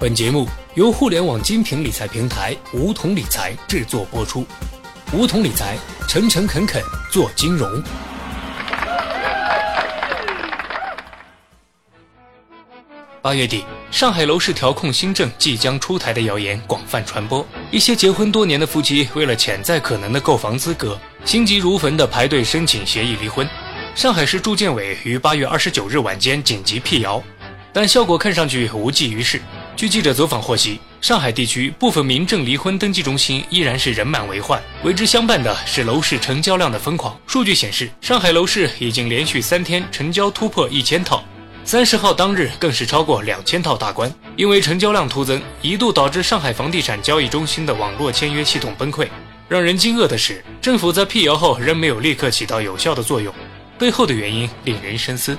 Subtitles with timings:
[0.00, 4.46] 本节目由互联网精品理财平台梧桐理财制作播出。
[5.12, 5.76] 梧桐理财，
[6.08, 7.70] 诚诚恳恳做金融。
[13.20, 23.46] 八月底，上海楼市调控新政即将出台的谣言广泛传播，一些结婚多年的夫妻为了潜在可能的购房资格，心急如焚地排队申请协议离婚。
[23.94, 27.22] 上海市住建委于八月二十九日晚间紧急辟谣，
[27.70, 29.38] 但效果看上去无济于事。
[29.80, 37.18] 据记者走访获悉，上海地区部分民政离婚登记中心依然是人满为患，为之相伴的是楼市成交量的疯狂。
[37.26, 41.24] 数据显示，上海楼市已经连续三天成交突破一千套，
[41.64, 44.14] 三十号当日更是超过两千套大关。
[44.36, 49.08] 因为成交量突增，一度导致上海房地产交易中心的网络签约系统崩溃。
[49.48, 53.34] 让人惊愕的是，政府在辟谣后仍没有立刻起到有效的作用，
[53.78, 55.38] 背后的原因令人深思。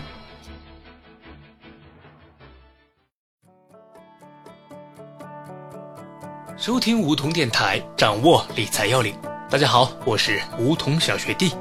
[6.61, 9.15] 收听梧桐电台，掌握理财要领。
[9.49, 11.51] 大家好，我是梧桐小学弟。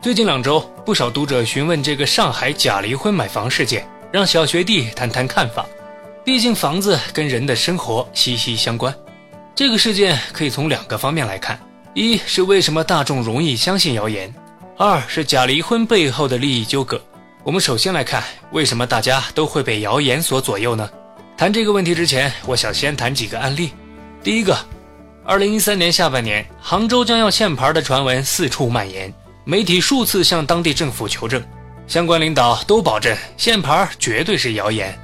[0.00, 5.66] 最近两周，不少读者询问这个上海假离婚买房事件，让小学弟谈谈看法。
[6.24, 8.94] 毕竟房子跟人的生活息息相关。
[9.54, 11.60] 这个事件可以从两个方面来看：
[11.92, 14.32] 一是为什么大众容易相信谣言；
[14.78, 16.98] 二是假离婚背后的利益纠葛。
[17.44, 20.88] 我们首先来看，为什么大家都会被谣言所左右呢？
[21.40, 23.70] 谈这个问题之前，我想先谈几个案例。
[24.22, 24.54] 第一个，
[25.24, 29.10] 二零一三年下半年，杭州将要限牌的传闻四处蔓延，
[29.44, 31.42] 媒体数次向当地政府求证，
[31.86, 34.94] 相关领导都保证限牌绝对是谣言。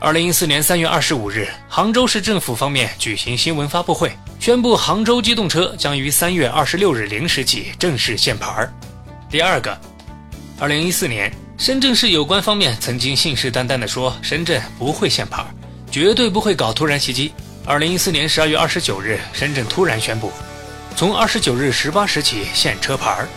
[0.00, 4.10] 二零一四年三月二十五日，杭州市政府方面举行新闻发布会，
[4.40, 8.66] 宣布杭州机动车将于三月二十六日零时起正式限牌。
[9.28, 9.78] 第二个，
[10.58, 15.44] 二零一四年，深圳市有关方面曾经信誓旦旦地说深圳不会限牌。
[15.94, 17.32] 绝对不会搞突然袭击。
[17.64, 20.32] 二零一四年十二月二十九日，深圳突然宣布，
[20.96, 23.28] 从二十九日十八时起限车牌儿。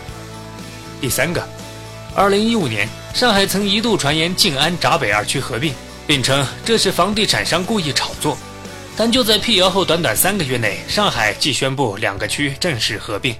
[1.00, 1.40] 第三个，
[2.16, 5.72] 二零一五年，上海曾一度传言静安闸北二区合并，
[6.04, 8.36] 并称这是房地产商故意炒作。
[8.96, 13.36] 但就在辟谣后短短三个月内，上海即宣布两个区正式合并。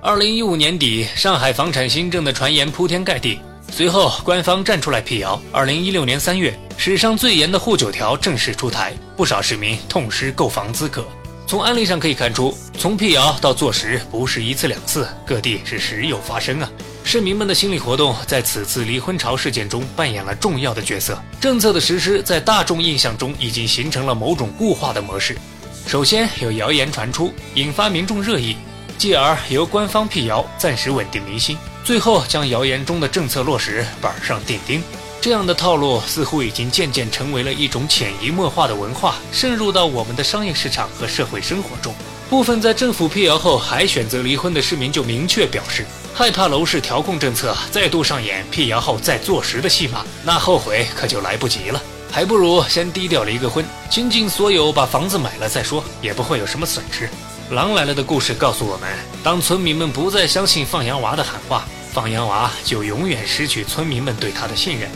[0.00, 3.40] 二零一五年底，上海房产新政的传言铺天盖地。
[3.72, 5.42] 随后，官方站出来辟谣。
[5.50, 6.56] 二零一六年三月，
[6.86, 11.02] 史上最严的沪九条正式出台，不少市民痛失购房资格。
[11.46, 16.70] 从案例上可以看出，从辟谣到坐实不是一次两次，各地是时有发生啊。
[17.02, 21.18] 市民们的心理活动在此次离婚潮事件中扮演了重要的角色。
[21.40, 25.38] 政策的实施在大众印象中已经形成了某种固化的模式。
[25.86, 28.58] 首先有谣言传出，引发民众热议，
[28.98, 31.56] 继而由官方辟谣，暂时稳定民心。
[31.82, 34.82] 最后将谣言中的政策落实板上钉钉，
[35.24, 41.94] 这样的套路似乎已经渐渐成为了一种潜移默化的文化，渗入到我们的商业市场和社会生活中。
[42.28, 51.80] 部分在政府辟谣后还选择离婚的市民就明确表示，害怕楼市调控政策再度上演辟谣后再坐实的戏码，那后悔可就来不及了。
[52.12, 57.08] 还不如先低调离个婚，倾尽所有把房子买了再说，也不会有什么损失。
[57.50, 58.90] 狼来了的故事告诉我们，
[59.22, 61.64] 当村民们不再相信放羊娃的喊话。
[61.94, 64.90] 放羊娃就永远失去村民们对他的信任，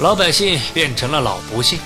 [0.00, 1.78] 老百姓变成了老不信，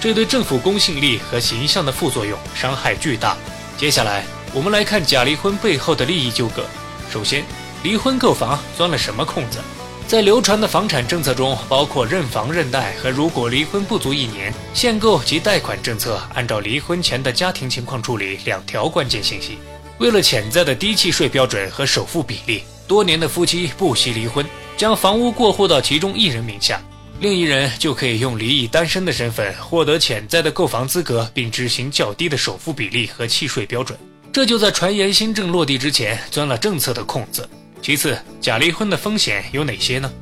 [0.00, 3.36] 这对政府公信力和形象的副作用伤害巨大。
[3.76, 6.64] 接下来，我们来看假离婚背后的利益纠葛。
[7.12, 7.44] 首先，
[7.82, 9.58] 离婚购房钻了什么空子？
[10.06, 19.58] 在流传的房产政策中，包括认房认贷和如果离婚不足一年，限购及贷款政策按照离婚前的家庭情况处理两条关键信息。
[19.98, 22.62] 为了潜在的低契税标准和首付比例。
[22.86, 24.46] 多年的夫妻不惜离婚，
[24.76, 26.80] 将房屋过户到其中一人名下，
[27.18, 33.98] 另一人就可以用离异单身的身份获得潜在的购房资格，并执行较低的首付比例和契税标准。
[34.30, 37.48] 这就在传言新政落地之前钻了政策的空子。
[37.80, 40.12] 其次，假离婚的风险有哪些呢？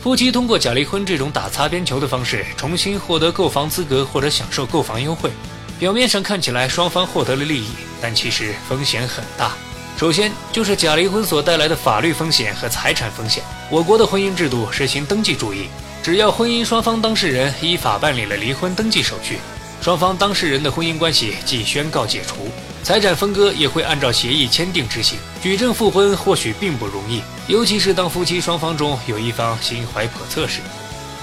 [0.00, 5.30] 夫妻通过假离婚这种打擦边球的方式重新获得购房资格或者享受购房优惠，
[5.80, 7.68] 表面上看起来双方获得了利益，
[8.00, 9.56] 但其实风险很大。
[9.96, 13.42] 首先就是假离婚所带来的法律风险和财产风险。
[13.70, 15.68] 我国的婚姻制度实行登记主义，
[16.04, 19.38] 只要婚姻双方当事人依法办理了离婚登记手续，
[19.80, 22.50] 双方当事人的婚姻关系即宣告解除，
[22.82, 25.18] 财产分割也会按照协议签订执行。
[25.42, 30.60] 举证复婚或许并不容易，尤其是当夫妻双方中有一方心怀叵测时。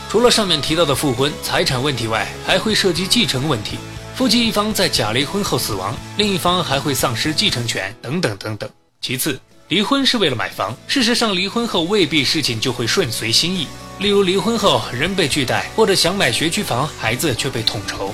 [0.09, 3.77] 除了上面提到的复婚、财产问题外，还会涉及继承问题。
[4.15, 8.67] 夫妻一方在假离婚后死亡，另一方还会丧失继承权，等等等等。
[8.99, 13.67] 其次，离婚是为了买房，事实上，离婚后未必事情就会顺随心意。
[14.01, 18.11] 例如，离婚后人被拒贷，或者想买学区房，孩子却被统筹。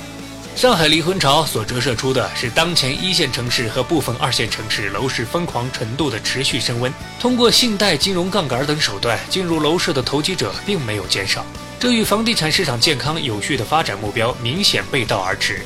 [0.53, 6.93] 上海离婚潮所折射出的是当前一线城市和部分二线城市楼市疯狂程度的持续升温。
[7.21, 11.45] 通过信贷、金融杠杆等手段进入楼市的投机者并没有减少，
[11.79, 15.61] 这与房地产市场健康有序的发展目标明显背道而驰。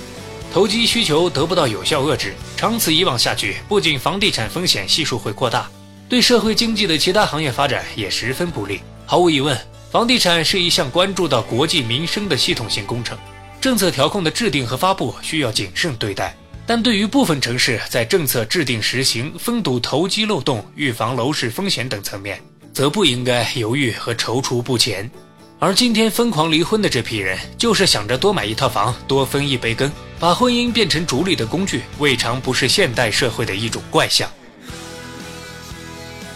[0.54, 5.68] 投机需求得不到有效遏制，长此以往下去，不仅房地产风险系数会扩大，
[6.08, 8.82] 对社会经济的其他行业发展也十分不利。
[9.08, 9.60] 毫无疑问，
[9.92, 13.18] 房地产是一项关注到国计民生的系统性工程。
[13.60, 16.34] 政策调控的制定和发布需要谨慎对待，
[16.66, 22.42] 但对于部分城市在政策制定实行、封堵投机漏洞、预防楼市风险等层面，
[22.74, 25.12] 则不应该犹豫和踌躇不前。
[25.60, 29.92] 而今天疯狂离婚的这批人，就是想着多买一套房、多分一杯羹，
[30.22, 34.32] 把婚姻变成逐利的工具，未尝不是现代社会的一种怪象。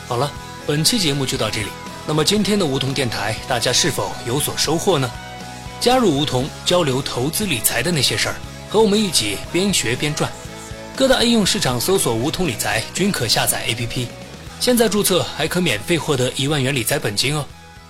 [0.09, 0.29] 好了，
[0.67, 1.67] 本期节目就到这里。
[2.07, 5.09] 那么今天的梧桐电台，大家是否有所收获呢？
[5.79, 8.35] 加入梧桐交流投资理财的那些事儿，
[8.69, 10.31] 和我们一起边学边赚。
[10.95, 14.07] 各大应用市场搜索“梧桐理财”均可下载 APP，
[14.59, 17.45] 现在注册还可免费获得一万元理财本金哦。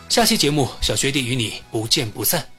[0.10, 2.55] 下期节目，小学弟与你不见不散。